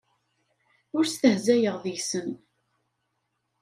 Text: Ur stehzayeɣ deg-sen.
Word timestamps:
Ur 0.97 1.05
stehzayeɣ 1.07 1.75
deg-sen. 1.83 2.29